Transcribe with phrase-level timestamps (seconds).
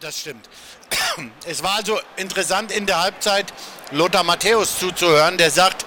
[0.00, 0.48] das stimmt.
[1.46, 3.46] Es war also interessant in der Halbzeit
[3.90, 5.84] Lothar Matthäus zuzuhören, der sagt,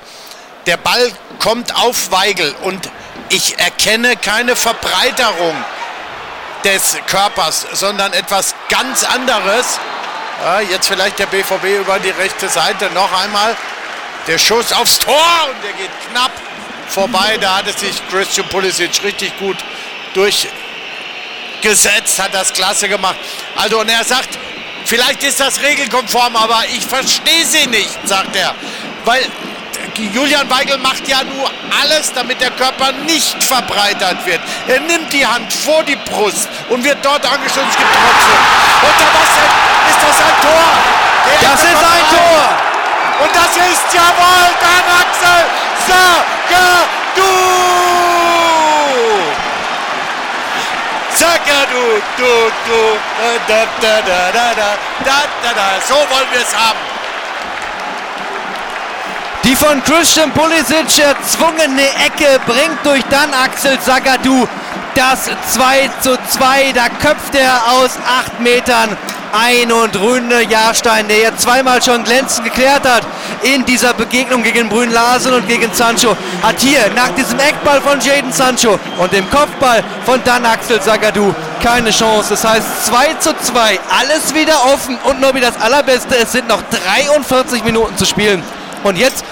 [0.65, 2.89] der Ball kommt auf Weigel und
[3.29, 5.55] ich erkenne keine Verbreiterung
[6.63, 9.79] des Körpers, sondern etwas ganz anderes.
[10.43, 13.55] Ja, jetzt vielleicht der BVB über die rechte Seite noch einmal.
[14.27, 15.15] Der Schuss aufs Tor
[15.49, 16.31] und der geht knapp
[16.87, 17.37] vorbei.
[17.39, 19.57] Da hatte sich Christian Pulisic richtig gut
[21.61, 23.17] durchgesetzt, hat das klasse gemacht.
[23.55, 24.37] Also und er sagt,
[24.85, 28.53] vielleicht ist das regelkonform, aber ich verstehe sie nicht, sagt er.
[29.05, 29.23] Weil
[30.13, 31.51] Julian Weigel macht ja nur
[31.81, 34.39] alles, damit der Körper nicht verbreitert wird.
[34.67, 37.69] Er nimmt die Hand vor die Brust und wird dort angeschlossen.
[37.69, 38.39] Es gibt trotzdem.
[38.81, 39.29] Unter was?
[39.89, 40.63] Ist das ein Tor?
[41.41, 42.57] Der das ist ein Tor!
[43.23, 45.45] Und das ist jawohl, dann Axel
[45.87, 47.00] Sagadu!
[51.71, 52.23] Du,
[52.67, 52.99] du,
[53.47, 56.79] da, da, da, da, da, da, da, so wollen wir es haben.
[59.43, 64.47] Die von Christian Pulisic erzwungene Ecke bringt durch dann Axel Zagadou
[64.93, 66.73] das 2 zu 2.
[66.73, 68.95] Da köpft er aus 8 Metern
[69.33, 73.03] ein und Rune Jahrstein, der jetzt zweimal schon glänzend geklärt hat
[73.41, 77.99] in dieser Begegnung gegen Brün Larsen und gegen Sancho, hat hier nach diesem Eckball von
[77.99, 82.29] Jaden Sancho und dem Kopfball von dann Axel Zagadou keine Chance.
[82.31, 86.47] Das heißt 2 zu 2, alles wieder offen und nur wie das Allerbeste, es sind
[86.47, 88.43] noch 43 Minuten zu spielen.
[88.83, 89.23] Und jetzt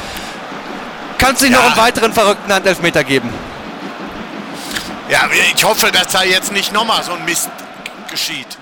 [1.18, 1.58] kann es nicht ja.
[1.58, 3.30] noch einen weiteren verrückten Handelfmeter geben.
[5.10, 7.50] Ja, ich hoffe, dass da jetzt nicht nochmal so ein Mist
[8.12, 8.58] geschieht.